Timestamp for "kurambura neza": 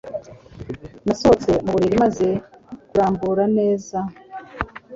2.89-3.97